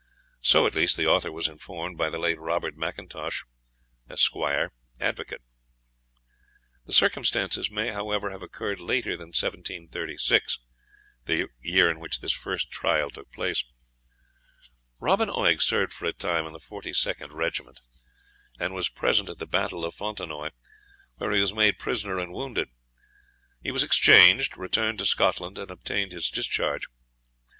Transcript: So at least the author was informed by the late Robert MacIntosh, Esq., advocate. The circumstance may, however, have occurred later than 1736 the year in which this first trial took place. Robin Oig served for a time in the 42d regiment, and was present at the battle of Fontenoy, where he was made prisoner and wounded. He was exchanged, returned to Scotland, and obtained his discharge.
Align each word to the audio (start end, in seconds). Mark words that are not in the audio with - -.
So 0.41 0.65
at 0.65 0.73
least 0.73 0.97
the 0.97 1.05
author 1.05 1.31
was 1.31 1.47
informed 1.47 1.95
by 1.95 2.09
the 2.09 2.17
late 2.17 2.39
Robert 2.39 2.75
MacIntosh, 2.75 3.43
Esq., 4.09 4.33
advocate. 4.99 5.43
The 6.87 6.91
circumstance 6.91 7.69
may, 7.69 7.89
however, 7.91 8.31
have 8.31 8.41
occurred 8.41 8.79
later 8.81 9.11
than 9.11 9.27
1736 9.27 10.57
the 11.25 11.49
year 11.59 11.91
in 11.91 11.99
which 11.99 12.19
this 12.19 12.33
first 12.33 12.71
trial 12.71 13.11
took 13.11 13.31
place. 13.31 13.63
Robin 14.99 15.29
Oig 15.29 15.61
served 15.61 15.93
for 15.93 16.05
a 16.05 16.13
time 16.13 16.47
in 16.47 16.53
the 16.53 16.57
42d 16.57 17.31
regiment, 17.31 17.79
and 18.59 18.73
was 18.73 18.89
present 18.89 19.29
at 19.29 19.37
the 19.37 19.45
battle 19.45 19.85
of 19.85 19.93
Fontenoy, 19.93 20.49
where 21.17 21.29
he 21.31 21.39
was 21.39 21.53
made 21.53 21.77
prisoner 21.77 22.17
and 22.17 22.33
wounded. 22.33 22.69
He 23.61 23.69
was 23.69 23.83
exchanged, 23.83 24.57
returned 24.57 24.97
to 24.97 25.05
Scotland, 25.05 25.59
and 25.59 25.69
obtained 25.69 26.11
his 26.11 26.27
discharge. 26.31 26.87